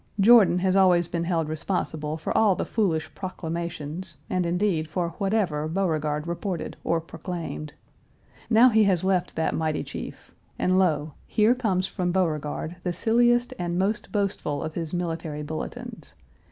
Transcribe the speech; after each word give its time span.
Jordan 0.19 0.57
has 0.57 0.75
always 0.75 1.07
been 1.07 1.25
held 1.25 1.47
responsible 1.47 2.17
for 2.17 2.35
all 2.35 2.55
the 2.55 2.65
foolish 2.65 3.13
proclamations, 3.13 4.17
and, 4.31 4.47
indeed, 4.47 4.87
for 4.87 5.09
whatever 5.19 5.67
Beauregard 5.67 6.25
reported 6.25 6.75
or 6.83 6.99
proclaimed. 6.99 7.73
Now 8.49 8.69
he 8.69 8.85
has 8.85 9.03
left 9.03 9.35
that 9.35 9.53
mighty 9.53 9.83
chief, 9.83 10.33
and, 10.57 10.79
lo, 10.79 11.13
here 11.27 11.53
comes 11.53 11.85
from 11.85 12.11
Beauregard 12.11 12.77
the 12.81 12.93
silliest 12.93 13.53
and 13.59 13.77
most 13.77 14.11
boastful 14.11 14.63
of 14.63 14.73
his 14.73 14.91
military 14.91 15.43
bulletins. 15.43 16.15